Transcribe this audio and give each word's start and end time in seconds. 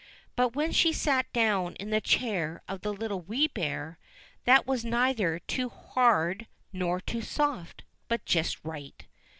But 0.35 0.55
when 0.55 0.71
she 0.71 0.91
sate 0.93 1.31
down 1.31 1.75
in 1.75 1.91
the 1.91 2.01
chair 2.01 2.63
of 2.67 2.81
the 2.81 2.91
Little 2.91 3.21
Wee 3.21 3.45
Bear, 3.47 3.99
that 4.45 4.65
was 4.65 4.83
neither 4.83 5.37
too 5.37 5.69
hard, 5.69 6.47
nor 6.73 6.99
too 6.99 7.21
soft, 7.21 7.83
but 8.07 8.25
just 8.25 8.65
right. 8.65 9.05